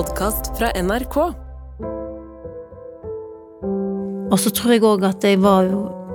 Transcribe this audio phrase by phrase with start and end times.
[0.00, 1.16] podkast fra NRK.
[4.30, 5.68] Og så tror jeg òg at jeg var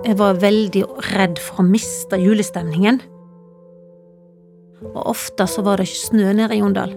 [0.06, 0.84] Jeg var veldig
[1.16, 3.00] redd for å miste julestemningen.
[4.92, 6.94] Og ofte så var det ikke snø nede i Jondal.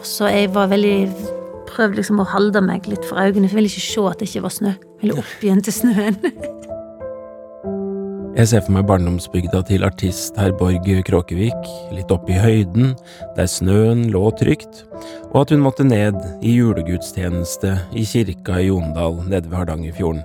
[0.00, 0.98] Så jeg var veldig
[1.68, 4.28] Prøvde liksom å holde meg litt for øynene, for jeg ville ikke se at det
[4.28, 4.72] ikke var snø.
[4.78, 6.20] Jeg ville opp igjen til snøen.
[8.34, 12.96] Jeg ser for meg barndomsbygda til artist Herborg Kråkevik, litt oppe i høyden,
[13.36, 14.80] der snøen lå trygt,
[15.28, 20.24] og at hun måtte ned i julegudstjeneste i kirka i Jondal nede ved Hardangerfjorden.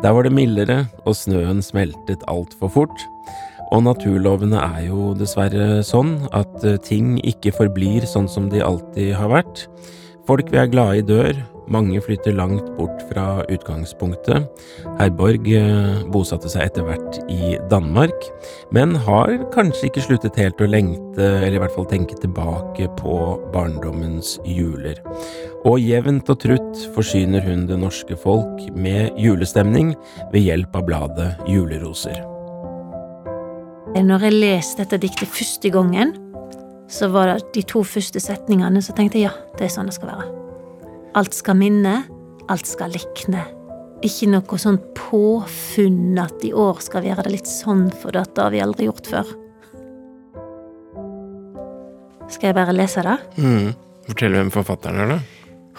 [0.00, 3.06] Der var det mildere, og snøen smeltet altfor fort.
[3.76, 9.12] Og naturlovene er jo dessverre sånn at eh, ting ikke forblir sånn som de alltid
[9.20, 9.66] har vært.
[10.24, 14.48] Folk vi er glade i dør, mange flytter langt bort fra utgangspunktet.
[14.98, 18.26] Herborg eh, bosatte seg etter hvert i Danmark,
[18.74, 23.18] men har kanskje ikke sluttet helt å lengte, eller i hvert fall tenke tilbake på
[23.54, 24.98] barndommens juler.
[25.68, 29.94] Og jevnt og trutt forsyner hun det norske folk med julestemning
[30.32, 32.18] ved hjelp av bladet Juleroser.
[33.90, 36.14] Når jeg leste dette diktet første gangen,
[36.90, 39.98] så var det de to første setningene, så tenkte jeg ja, det er sånn det
[39.98, 40.39] skal være.
[41.18, 42.04] Alt skal minne,
[42.50, 43.42] alt skal likne.
[44.06, 48.24] Ikke noe sånn påfunn at i år skal vi gjøre det litt sånn, for det
[48.38, 49.32] har vi aldri gjort før.
[52.30, 53.16] Skal jeg bare lese det?
[53.42, 53.72] Mm.
[54.06, 55.18] Fortell hvem forfatteren er, da.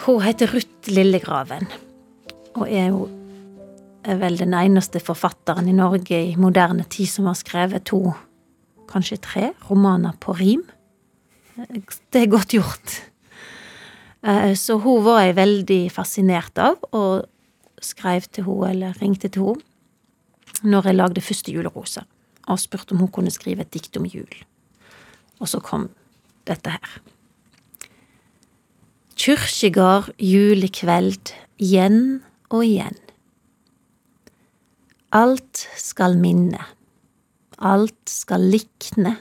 [0.04, 1.66] Hun heter Ruth Lillegraven,
[2.58, 3.08] og er jo
[4.02, 8.00] er vel den eneste forfatteren i Norge i moderne tid som har skrevet to,
[8.90, 10.64] kanskje tre, romaner på rim.
[11.54, 12.96] Det er godt gjort.
[14.22, 17.26] Eh, Så hun var jeg veldig fascinert av, og
[17.82, 19.62] skrev til henne, eller ringte til henne,
[20.62, 22.04] når jeg lagde første julerose,
[22.46, 24.30] og spurte om hun kunne skrive et dikt om jul.
[25.40, 25.90] Og så kom
[26.46, 27.00] dette her.
[29.18, 32.96] Kyrkjegard julekveld, igjen og igjen.
[35.12, 36.62] Alt skal minne,
[37.58, 39.18] alt skal likne.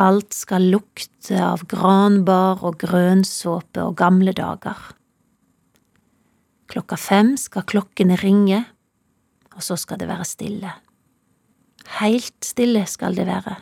[0.00, 4.78] Alt skal lukte av granbar og grønsåpe og gamle dager.
[6.72, 8.62] Klokka fem skal klokkene ringe,
[9.52, 10.72] og så skal det være stille.
[11.98, 13.58] Heilt stille skal det være.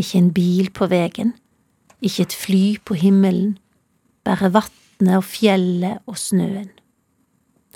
[0.00, 1.34] Ikke en bil på vegen,
[2.00, 3.58] ikke et fly på himmelen,
[4.24, 6.72] bare vatnet og fjellet og snøen.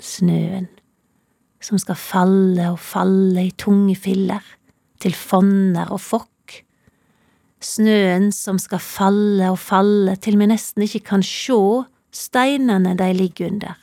[0.01, 0.69] Snøen
[1.63, 4.43] som skal falle og falle i tunge filler,
[4.99, 6.27] til fonner og fokk.
[7.59, 11.83] Snøen som skal falle og falle til vi nesten ikke kan sjå
[12.15, 13.75] steinene de ligger under.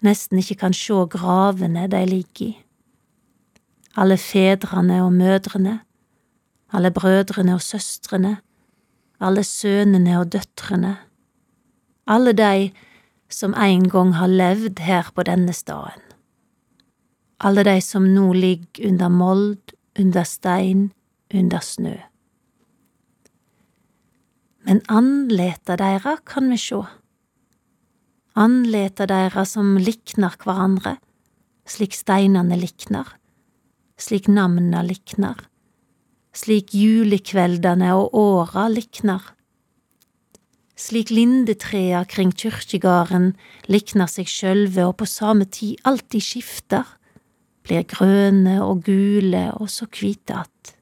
[0.00, 2.52] Nesten ikke kan sjå gravene de ligger i.
[4.00, 5.80] Alle fedrene og mødrene,
[6.72, 8.36] alle brødrene og søstrene,
[9.20, 10.94] alle sønnene og døtrene,
[12.06, 12.70] alle de
[13.30, 16.02] som en gang har levd her på denne staden.
[17.40, 20.90] Alle de som nå ligger under mold, under stein,
[21.34, 21.96] under snø.
[24.66, 26.82] Men andleta deira kan vi sjå.
[28.38, 30.98] Andleta deira som liknar hverandre,
[31.66, 33.16] slik steinane liknar,
[33.98, 35.40] slik namna liknar,
[36.36, 39.32] slik julekveldane og åra liknar
[40.80, 43.34] slik lindetrea kring kyrkjegarden
[43.70, 46.86] liknar seg sjølve og på same tid alltid skifter,
[47.66, 50.79] blir grøne og gule og så kvite att.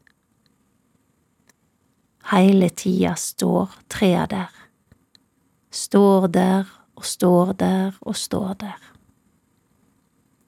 [2.28, 4.52] Heile tida står trea der,
[5.70, 6.68] står der
[6.98, 8.78] og står der og står der.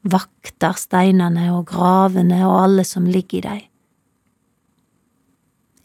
[0.04, 3.60] Vakter steinane og gravene og alle som ligger i dei.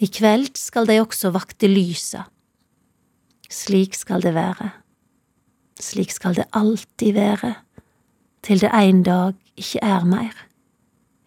[0.04, 2.26] I kveld skal dei også vakte lysa
[3.56, 4.70] slik skal det være.
[5.80, 7.54] Slik skal det alltid være,
[8.44, 10.36] til det ein dag ikke er meir.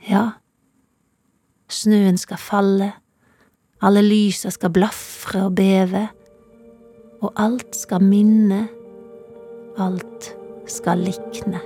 [0.08, 0.30] Ja,
[1.68, 2.92] snøen skal falle,
[3.82, 6.08] alle lysa skal blafre og beve,
[7.22, 8.66] og alt skal minne,
[9.78, 10.32] alt
[10.70, 11.60] skal likne.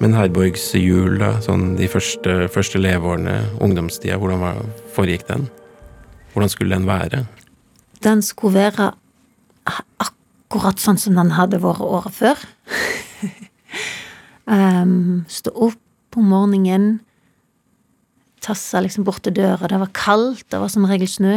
[0.00, 4.62] Men Herborgs jul, da, sånn de første, første leveårene, ungdomstida, hvordan var,
[4.94, 5.44] foregikk den?
[6.32, 7.26] Hvordan skulle den være?
[8.00, 8.86] Den skulle være
[10.00, 12.40] akkurat sånn som den hadde vært året før.
[14.50, 16.98] Um, stå opp om morgenen,
[18.42, 21.36] tassa liksom bort til døra, det var kaldt, det var som regel snø,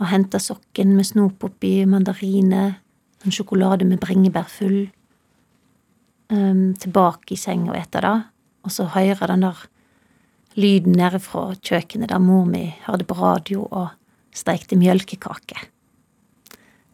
[0.00, 2.78] og henta sokken med snop oppi, mandariner,
[3.22, 4.88] en sjokolade med bringebær full
[6.32, 8.16] um, tilbake i seng og ete det.
[8.62, 9.66] og så høre den der
[10.54, 13.88] lyden nede fra kjøkkenet der mor mi hørte på radio og
[14.34, 15.58] stekte mjølkekake.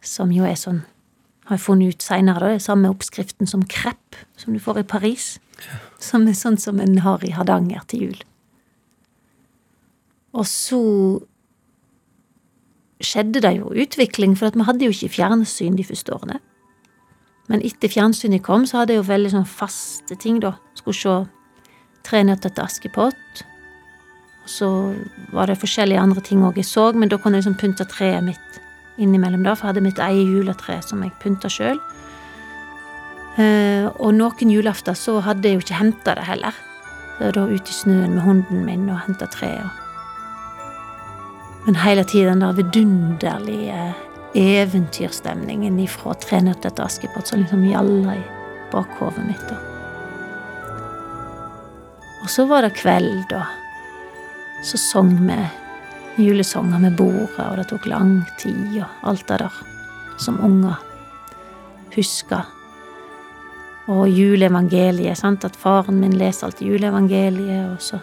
[0.01, 0.83] Som jo er sånn,
[1.49, 5.31] har jeg funnet ut seinere, er samme oppskriften som krepp, som du får i Paris.
[5.99, 8.19] Som er sånn som en har i Hardanger til jul.
[10.37, 10.81] Og så
[13.01, 16.37] skjedde det jo utvikling, for vi hadde jo ikke fjernsyn de første årene.
[17.49, 20.53] Men etter fjernsynet kom, så hadde jeg jo veldig sånn faste ting, da.
[20.77, 21.19] Skulle se
[22.07, 23.41] Tre nøtter til Askepott.
[24.45, 24.69] Og så
[25.35, 28.23] var det forskjellige andre ting òg jeg så, men da kunne jeg liksom pynte treet
[28.23, 28.61] mitt
[28.99, 31.79] innimellom da, for jeg hadde mitt eget juletre som jeg pynta sjøl.
[33.39, 36.57] Eh, og noen julafter så hadde jeg jo ikke henta det heller.
[37.19, 39.85] Så da ute i snøen med hunden min og henta treet.
[41.65, 43.81] Men hele tiden den der vidunderlige
[44.39, 48.23] eventyrstemningen ifra Tre nøtter til Askepott som liksom gjalla i
[48.71, 49.51] bakhovet mitt.
[52.23, 53.45] Og så var det kveld, da.
[54.63, 55.39] så sang vi
[56.19, 59.59] julesanger med bordet, og det tok lang tid, og alt det der
[60.19, 60.79] som unger
[61.95, 62.47] husker.
[63.89, 68.01] Og juleevangeliet, sant, at faren min leser alltid juleevangeliet, og så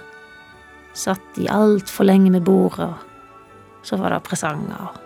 [0.96, 5.02] satt de altfor lenge med bordet, og så var det presanger.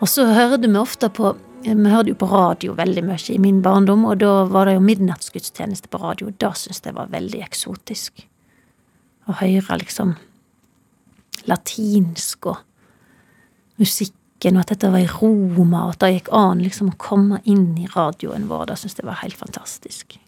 [0.00, 3.58] Og så hørte vi ofte på Vi hørte jo på radio veldig mye i min
[3.60, 7.42] barndom, og da var det jo midnattsgudstjeneste på radio, og det syntes jeg var veldig
[7.44, 8.22] eksotisk.
[9.28, 10.14] Å høre liksom
[11.48, 12.58] latinsk og
[13.80, 17.40] musikken, og at dette var i Roma, og at det gikk an liksom å komme
[17.48, 20.18] inn i radioen vår, det syns jeg var helt fantastisk.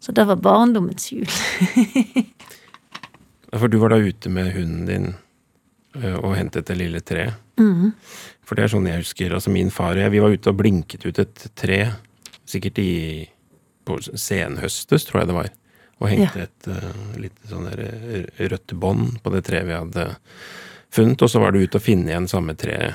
[0.00, 1.28] Så det var barndommens jul.
[3.60, 5.10] For du var da ute med hunden din
[6.22, 7.34] og hentet det lille treet.
[7.58, 7.90] mm.
[8.46, 9.34] For det er sånn jeg husker.
[9.34, 11.80] Altså min far og jeg, vi var ute og blinket ut et tre,
[12.50, 12.92] sikkert i
[13.86, 15.50] på senhøstes, tror jeg det var.
[16.00, 20.06] Og hengte et uh, lite sånn eh, rødt bånd på det treet vi hadde
[20.90, 21.20] funnet.
[21.22, 22.94] Og så var det ut og finne igjen samme tre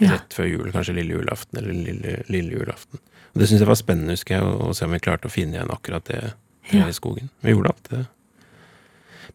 [0.00, 0.16] Ja.
[0.16, 2.98] rett før jul, kanskje lille julaften eller lille, lille julaften.
[3.34, 5.32] Og det syns jeg var spennende, husker jeg, å, å se om vi klarte å
[5.32, 6.20] finne igjen akkurat det
[6.66, 6.88] treet Ja.
[6.88, 7.28] i skogen.
[7.44, 8.00] Vi gjorde alt det.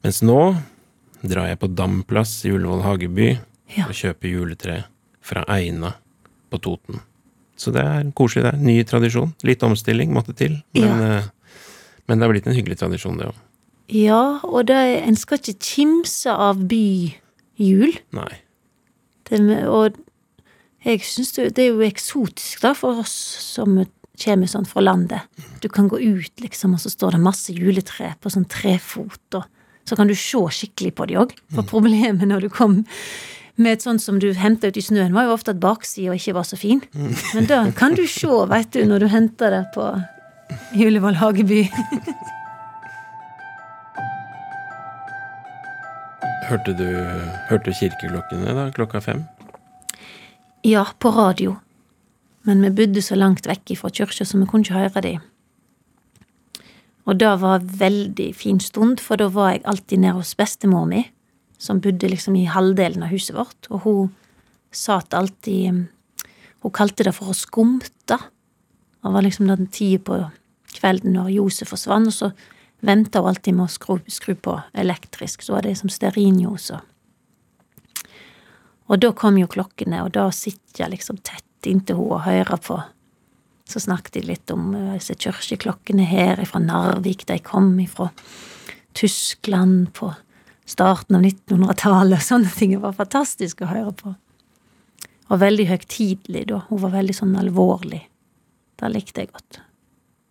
[0.04, 0.40] Mens nå
[1.24, 3.30] drar jeg på Damplass i Ullevål hageby
[3.78, 3.86] Ja.
[3.88, 4.78] og kjøper juletre
[5.22, 5.94] fra Eina
[6.52, 7.00] på Toten.
[7.58, 8.60] Så det er koselig, det.
[8.62, 9.34] Ny tradisjon.
[9.44, 10.60] Litt omstilling måtte til.
[10.78, 11.24] Men, eh,
[12.08, 13.44] men det har blitt en hyggelig tradisjon, det òg.
[13.94, 14.76] Ja, og det,
[15.08, 17.94] en skal ikke kimse av byjul.
[18.16, 18.34] Nei.
[19.28, 19.96] Det og
[20.88, 23.80] jeg syns det, det er jo eksotisk da, for oss som
[24.18, 25.28] kommer sånn fra landet.
[25.62, 29.44] Du kan gå ut, liksom, og så står det masse juletre på sånn trefot, og
[29.88, 31.34] så kan du se skikkelig på de òg.
[31.56, 32.82] For problemet når du kom
[33.58, 36.36] med et sånt som du henta ut i snøen, var jo ofte at baksida ikke
[36.38, 36.84] var så fin.
[37.34, 39.88] Men da kan du se, veit du, når du henter det på
[40.76, 41.64] Julevoll hageby.
[46.48, 46.86] Hørte du
[47.50, 49.24] hørte kirkeklokkene da, klokka fem?
[50.68, 51.58] Ja, på radio.
[52.48, 55.26] Men vi bodde så langt vekk fra kirka, så vi kunne ikke høre dem.
[57.08, 60.88] Og det var en veldig fin stund, for da var jeg alltid nede hos bestemor
[60.88, 61.06] mi,
[61.60, 64.10] som bodde liksom i halvdelen av huset vårt, og hun
[64.72, 65.88] satt alltid
[66.66, 68.18] Hun kalte det for å skumte.
[68.18, 70.16] Det var liksom den tida på
[70.76, 72.32] kvelden når Josef forsvant, og så
[72.86, 76.86] venta hun alltid med å skru, skru på elektrisk, så var det som stearinljos og
[78.88, 82.62] og da kom jo klokkene, og da sitter jeg liksom tett inntil hun og hører
[82.64, 82.78] på.
[83.68, 88.08] Så snakket de litt om eh, disse kirkeklokkene her fra Narvik, de kom ifra
[88.96, 90.14] Tyskland på
[90.68, 92.78] starten av 1900-tallet, sånne ting.
[92.78, 94.16] Det var fantastisk å høre på.
[95.28, 96.64] Og veldig høytidelig, da.
[96.70, 98.06] Hun var veldig sånn alvorlig.
[98.80, 99.60] Det likte jeg godt.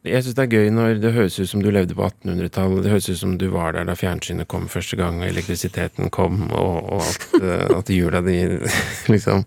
[0.07, 2.85] Jeg syns det er gøy når det høres ut som du levde på 1800-tallet.
[2.85, 6.47] Det høres ut som du var der da fjernsynet kom første gang, og elektrisiteten kom,
[6.51, 8.39] og, og at, eh, at jula di
[9.15, 9.45] liksom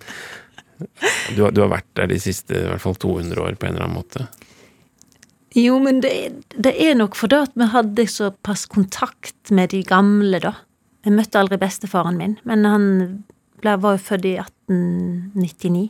[1.36, 3.76] du har, du har vært der de siste i hvert fall 200 år på en
[3.76, 4.30] eller annen måte.
[5.58, 6.14] Jo, men det,
[6.56, 10.54] det er nok fordi at vi hadde såpass kontakt med de gamle, da.
[11.08, 12.86] Jeg møtte aldri bestefaren min, men han
[13.64, 15.88] ble, var jo født i 1899.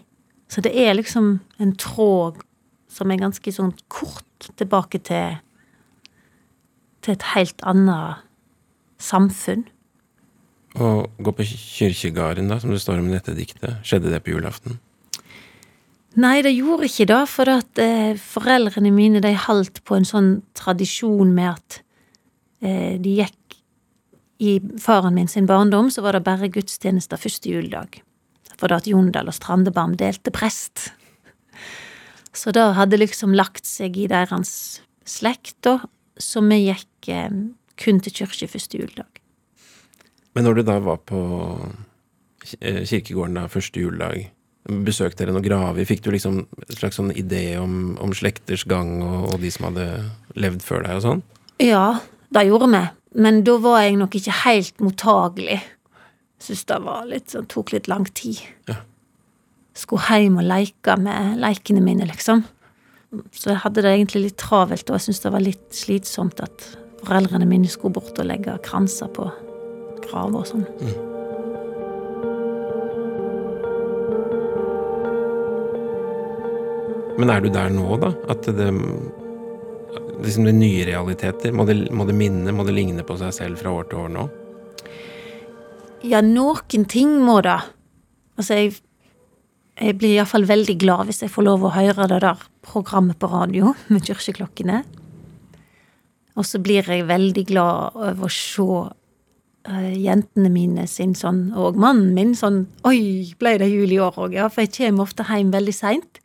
[0.49, 2.39] Så det er liksom en tråd
[2.89, 5.37] som er ganske sånn kort tilbake til
[7.05, 8.25] til et helt annet
[8.99, 9.65] samfunn.
[10.79, 14.35] Å gå på kirkegården, da, som det står om i dette diktet, skjedde det på
[14.35, 14.77] julaften?
[16.19, 20.31] Nei, det gjorde ikke det, for at eh, foreldrene mine de holdt på en sånn
[20.57, 21.79] tradisjon med at
[22.65, 23.35] eh, de gikk
[24.39, 27.97] I faren min sin barndom så var det bare gudstjenester første juledag,
[28.55, 30.93] for da at Jondal og Strandebarm delte prest.
[32.35, 34.81] Så det hadde liksom lagt seg i deres
[35.65, 35.79] da,
[36.21, 37.31] så vi gikk eh,
[37.79, 39.21] kun til kirke første juledag.
[40.35, 41.21] Men når du da var på
[42.61, 44.29] eh, kirkegården da, første juledag,
[44.69, 45.87] besøkte dere noen graver?
[45.89, 49.69] Fikk du liksom en slags sånn idé om, om slekters gang og, og de som
[49.69, 49.87] hadde
[50.37, 51.25] levd før deg og sånn?
[51.63, 51.99] Ja,
[52.35, 52.83] det gjorde vi.
[53.19, 55.57] Men da var jeg nok ikke helt mottagelig.
[56.39, 58.43] Syns det var litt sånn, tok litt lang tid.
[58.69, 58.77] Ja.
[59.79, 62.43] Skulle hjem og leke med leikene mine, liksom.
[63.31, 66.65] Så jeg hadde det egentlig litt travelt, og jeg syntes det var litt slitsomt at
[66.99, 69.29] foreldrene mine skulle bort og legge kranser på
[70.03, 70.67] graver og sånn.
[77.19, 78.13] Men er du der nå, da?
[78.31, 78.69] At det
[80.23, 81.51] liksom det nye realiteter?
[81.55, 84.13] Må det, må det minne, må det ligne på seg selv fra år til år
[84.13, 84.27] nå?
[86.07, 87.57] Ja, noen ting må det.
[88.39, 88.77] Altså, jeg,
[89.79, 93.29] jeg blir iallfall veldig glad hvis jeg får lov å høre det der programmet på
[93.31, 94.83] radio med kirkeklokkene.
[96.39, 101.79] Og så blir jeg veldig glad over å se uh, jentene mine sin sånn, og
[101.79, 104.47] mannen min sånn Oi, ble det jul i år òg, ja?
[104.51, 106.21] For jeg kommer ofte hjem veldig seint.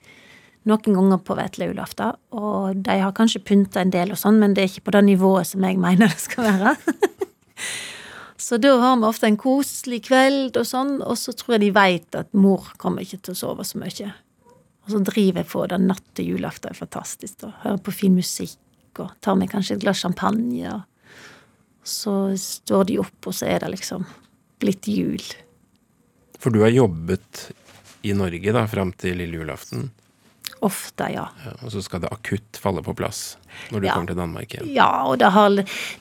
[0.65, 2.15] Noen ganger på vesle julaften.
[2.35, 5.05] Og de har kanskje pynta en del og sånn, men det er ikke på det
[5.11, 6.77] nivået som jeg mener det skal være.
[8.45, 11.71] Så da har vi ofte en koselig kveld og sånn, og så tror jeg de
[11.77, 14.11] veit at mor kommer ikke til å sove så mye.
[14.85, 17.39] Og så driver jeg på den natt til julaften, er fantastisk.
[17.41, 17.55] da.
[17.63, 20.75] Hører på fin musikk og tar meg kanskje et glass champagne.
[20.75, 20.83] og
[21.89, 24.05] Så står de opp, og så er det liksom
[24.61, 25.25] blitt jul.
[26.39, 27.47] For du har jobbet
[28.05, 29.91] i Norge da, fram til lille julaften,
[30.65, 31.25] Ofte, ja.
[31.45, 33.35] ja, og så skal det akutt falle på plass
[33.73, 33.95] når du Ja.
[33.95, 34.71] kommer til Danmark igjen.
[34.73, 35.51] Ja, og det har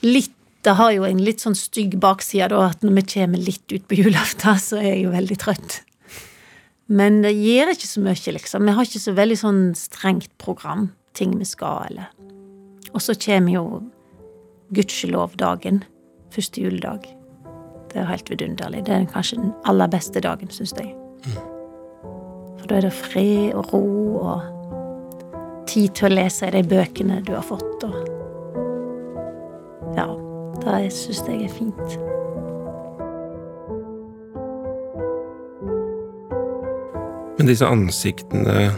[0.04, 0.32] litt
[0.64, 3.84] det har jo en litt sånn stygg bakside, da, at når vi kommer litt ut
[3.88, 5.80] på julaften, så er jeg jo veldig trøtt.
[6.86, 8.68] Men det gjør ikke så mye, liksom.
[8.68, 12.10] Vi har ikke så veldig sånn strengt program, ting vi skal, eller
[12.94, 13.64] Og så kommer jo
[14.74, 15.82] gudskjelov dagen.
[16.34, 17.06] Første juledag.
[17.90, 18.84] Det er jo helt vidunderlig.
[18.86, 20.94] Det er kanskje den aller beste dagen, syns jeg.
[22.58, 23.82] For da er det fred og ro
[24.22, 28.13] og tid til å lese i de bøkene du har fått, og
[30.64, 31.96] det syns jeg er fint.
[37.38, 38.70] Men disse ansiktene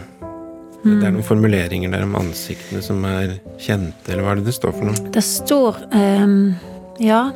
[0.83, 4.55] Det er noen formuleringer der om ansiktene som er kjente, eller hva er det det
[4.57, 5.11] står for noe?
[5.15, 6.55] Det står um,
[6.99, 7.29] Ja,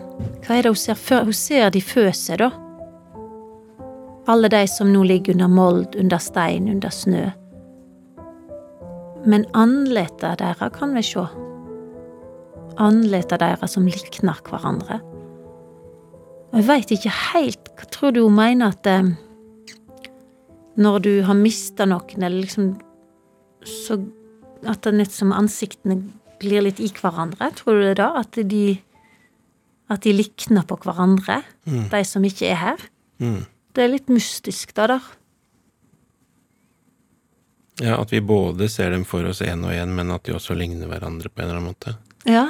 [0.46, 1.30] hva er det hun ser før?
[1.30, 2.52] Hun ser de føse, da.
[4.32, 7.30] Alle de som nå ligger under mold, under stein, under snø.
[9.26, 11.26] Men andleta deres kan vi se.
[12.80, 15.00] Andleta deres som likner hverandre.
[16.52, 19.12] Og jeg veit ikke helt Hva tror du hun mener at eh,
[20.82, 22.74] Når du har mista noen, eller liksom
[23.64, 24.02] Så
[24.68, 25.96] at det nett som ansiktene
[26.42, 27.48] glir litt i hverandre.
[27.58, 28.12] Tror du det da?
[28.20, 28.66] At de
[29.90, 32.84] At de likner på hverandre, de som ikke er her?
[33.18, 33.42] Mm.
[33.76, 35.10] Det er litt mystisk, da, der.
[37.82, 40.56] Ja, At vi både ser dem for oss én og én, men at de også
[40.58, 41.96] ligner hverandre på en eller annen måte.
[42.28, 42.48] Ja.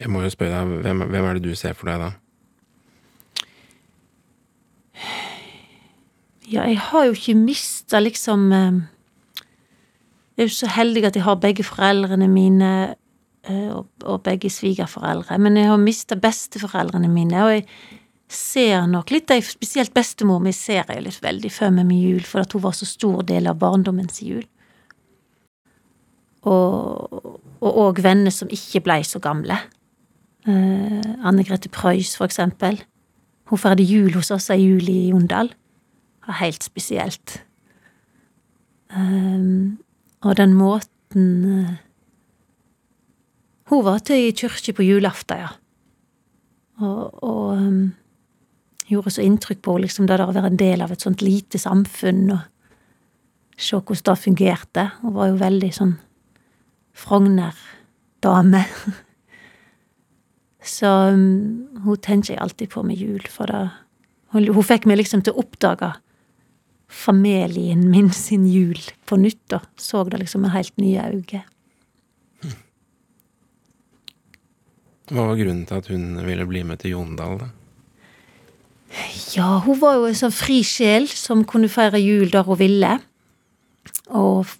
[0.00, 2.10] Jeg må jo spørre deg, hvem, hvem er det du ser for deg da?
[6.46, 8.78] Ja, jeg har jo ikke mista liksom eh,
[10.36, 12.72] Jeg er jo så heldig at jeg har begge foreldrene mine
[13.48, 17.64] eh, og, og begge svigerforeldre, men jeg har mista besteforeldrene mine, og jeg
[18.28, 22.44] ser nok litt Spesielt bestemor mi ser jeg litt veldig for meg med jul, for
[22.44, 24.44] at hun var så stor del av barndommens jul.
[26.46, 29.58] Og òg venner som ikke blei så gamle.
[30.46, 32.78] Eh, Anne Grete Preus, for eksempel.
[33.50, 35.50] Hun feirte jul hos oss ei jul i Jondal
[36.26, 37.42] var helt spesielt.
[38.90, 39.78] Ehm,
[40.20, 41.74] og den måten eh,
[43.66, 45.48] Hun var til i kirke på julaften, ja.
[46.78, 47.94] Og, og um,
[48.86, 51.58] gjorde så inntrykk på henne, liksom det å være en del av et sånt lite
[51.58, 52.44] samfunn og
[53.58, 54.84] se hvordan det fungerte.
[55.00, 55.96] Hun var jo veldig sånn
[56.96, 58.62] Frogner-dame.
[60.76, 63.66] så um, hun tenker jeg alltid på med jul, for da
[64.34, 65.92] hun, hun fikk meg liksom til å oppdage
[66.92, 69.60] familien min sin jul på nytt, da.
[69.76, 71.44] Så det liksom med helt nye øyne.
[75.06, 77.52] Hva var grunnen til at hun ville bli med til Jondal, da?
[79.36, 82.96] Ja, hun var jo en sånn fri sjel som kunne feire jul der hun ville.
[84.08, 84.50] Og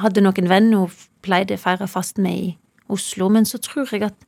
[0.00, 2.48] hadde noen venner hun pleide å feire fast med i
[2.90, 3.28] Oslo.
[3.32, 4.26] Men så tror jeg at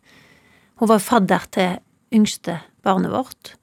[0.80, 1.80] hun var fadder til
[2.14, 3.54] yngste barnet vårt.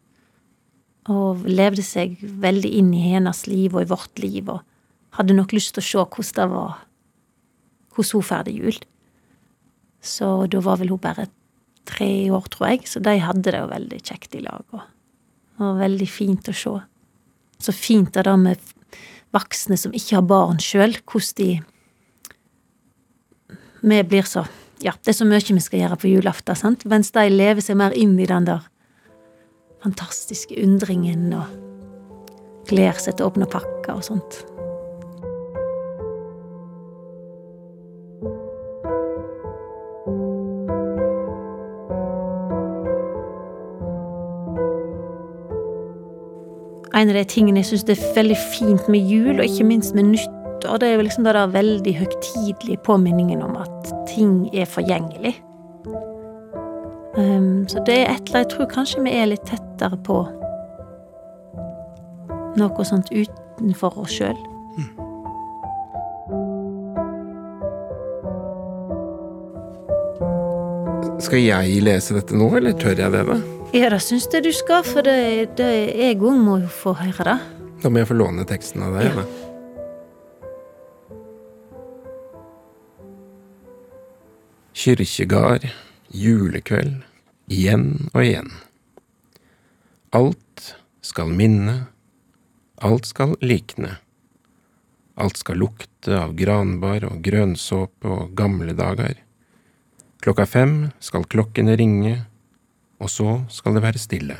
[1.09, 4.62] Og levde seg veldig inn i hennes liv og i vårt liv, og
[5.17, 6.77] hadde nok lyst til å se hvordan det var
[7.95, 8.77] hvordan hun feiret jul.
[10.00, 11.27] Så da var vel hun bare
[11.89, 14.63] tre år, tror jeg, så de hadde det jo veldig kjekt i lag.
[14.71, 14.86] Og,
[15.59, 16.75] var veldig fint å se.
[17.59, 18.62] Så fint det der med
[19.36, 21.50] voksne som ikke har barn sjøl, hvordan de
[23.81, 24.45] Vi blir så
[24.81, 27.75] Ja, det er så mye vi skal gjøre på julaften, sant, mens de lever seg
[27.75, 28.62] mer inn i den der
[29.83, 31.51] fantastiske undringen og
[32.69, 34.39] gleder seg til å åpne pakker og sånt.
[46.95, 50.15] En av de tingene jeg syns er veldig fint med jul, og ikke minst med
[50.60, 55.36] nyttår, det er jo liksom det der veldig høytidelige påminningen om at ting er forgjengelig.
[57.18, 60.24] Um, så det er et eller jeg tror kanskje vi er litt tettere på
[62.60, 64.38] noe sånt utenfor oss sjøl.
[71.20, 73.39] Skal jeg lese dette nå, eller tør jeg det, da?
[73.75, 75.68] Ja, det syns jeg du skal, for det, det,
[76.00, 77.38] jeg òg må jo få høre det.
[77.84, 79.12] Da må jeg få låne teksten av deg.
[79.12, 79.22] Ja.
[79.22, 79.38] da.
[84.79, 85.65] Kyrkjegard,
[86.15, 87.01] julekveld,
[87.51, 88.45] igjen og igjen.
[90.15, 90.69] Alt
[91.03, 91.74] skal minne,
[92.79, 93.98] alt skal likne.
[95.19, 99.19] Alt skal lukte av granbar og grønnsåpe og gamle dager.
[100.24, 102.15] Klokka fem skal klokkene ringe,
[103.03, 104.39] og så skal det være stille.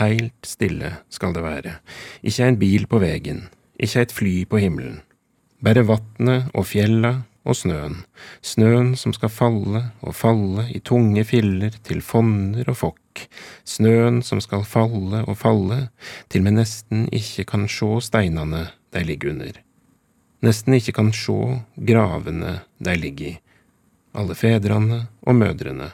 [0.00, 1.76] Heilt stille skal det være,
[2.24, 3.44] ikke en bil på vegen,
[3.76, 5.02] ikke et fly på himmelen.
[5.60, 7.98] Bare vatnet og fjella og snøen,
[8.40, 13.26] snøen som skal falle og falle i tunge filler til fonner og fokk,
[13.68, 15.88] snøen som skal falle og falle
[16.32, 19.60] til vi nesten ikke kan sjå steinane de ligger under,
[20.44, 21.40] nesten ikke kan sjå
[21.76, 23.38] gravene de ligger i,
[24.14, 25.90] alle fedrene og mødrene,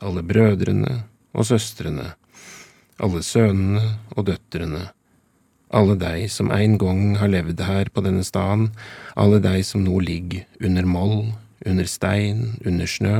[0.00, 0.94] alle brødrene
[1.36, 2.14] og søstrene,
[3.00, 4.88] alle sønnene og døtrene,
[5.70, 8.70] alle dei som en gang har levd her på denne staden,
[9.14, 11.32] alle dei som nå ligger under moll,
[11.66, 13.18] under stein, under snø,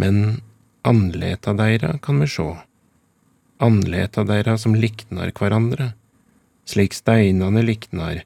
[0.00, 0.40] men
[0.88, 2.54] andleta deira kan vi sjå,
[3.62, 5.92] andleta deira som liknar hverandre,
[6.66, 8.22] slik steinane liknar,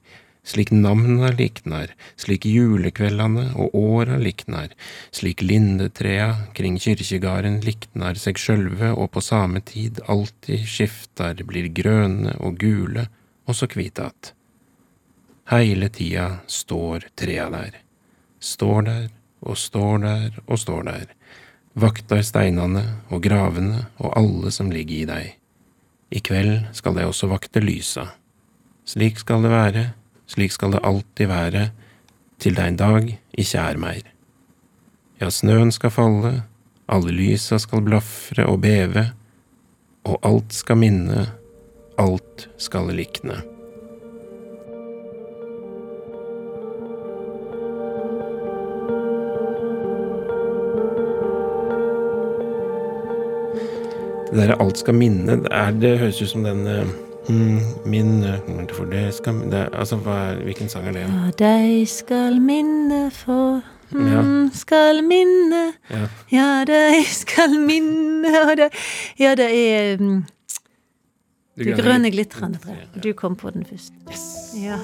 [0.47, 4.71] slik namna liknar, slik julekveldane og åra liknar,
[5.11, 12.37] slik lindetrea kring kyrkjegarden liknar seg sjølve og på same tid alltid skiftar, blir grøne
[12.39, 13.09] og gule,
[13.47, 14.35] og så kvite att.
[15.47, 17.77] Heile tida står trea der.
[18.41, 19.09] Står der
[19.41, 21.07] og står der og står der.
[21.75, 22.83] Vakter steinane
[23.15, 25.27] og gravene og alle som ligger i dei.
[26.11, 28.09] I kveld skal de også vakte lysa.
[28.87, 29.85] Slik skal det være,
[30.27, 31.71] slik skal det alltid være,
[32.39, 34.05] til det en dag ikkje er meir.
[35.21, 36.43] Ja, snøen skal falle,
[36.91, 39.09] alle lysa skal blafre og beve,
[40.07, 41.27] og alt skal minne
[41.99, 43.43] alt skal likne.
[54.37, 56.69] Det der alt skal minne, det er, det høres ut som den
[57.29, 61.01] mm, Min eh, For det skal det, Altså, hva, hvilken sang er det?
[61.07, 64.25] Ja, deg skal minne for mm, Ja.
[64.53, 66.05] Skal minne Ja.
[66.33, 68.71] Ja, deg skal minne og det
[69.19, 69.97] Ja, det er
[71.57, 72.79] mm, Du grønne glitrende tre.
[72.83, 73.03] Ja.
[73.03, 73.93] Du kom på den først.
[74.11, 74.55] Yes.
[74.61, 74.79] Ja.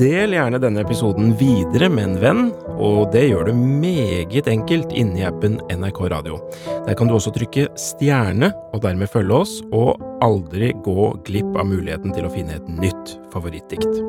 [0.00, 2.46] Del gjerne denne episoden videre med en venn,
[2.80, 6.38] og det gjør du meget enkelt inni appen NRK Radio.
[6.86, 11.68] Der kan du også trykke stjerne, og dermed følge oss, og aldri gå glipp av
[11.68, 14.00] muligheten til å finne et nytt favorittdikt.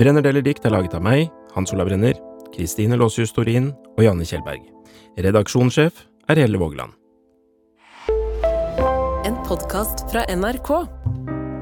[0.00, 2.18] Brenner deler dikt er laget av meg, Hans Olav Brenner,
[2.52, 4.66] Kristine Låshus Torin og Janne Kjellberg.
[5.16, 6.92] Redaksjonssjef er Helle Vågland.
[9.26, 10.70] En podkast fra NRK.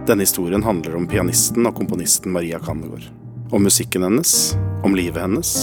[0.07, 3.05] Denne historien handler om pianisten og komponisten Maria Kandegård.
[3.51, 5.55] Om musikken hennes, om livet hennes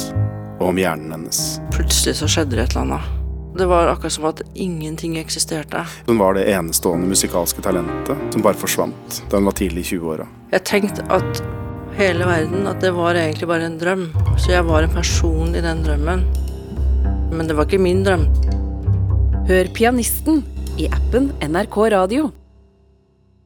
[0.60, 1.41] og om hjernen hennes.
[1.73, 3.13] Plutselig så skjedde det et eller annet.
[3.58, 5.86] Det var akkurat som at ingenting eksisterte.
[6.06, 10.27] Hun var det enestående musikalske talentet som bare forsvant da hun var tidlig i 20-åra.
[10.51, 11.41] Jeg tenkte at
[11.97, 14.10] hele verden, at det var egentlig bare en drøm.
[14.38, 16.27] Så jeg var en person i den drømmen.
[17.38, 18.26] Men det var ikke min drøm.
[19.47, 20.41] Hør pianisten
[20.82, 22.32] i appen NRK Radio.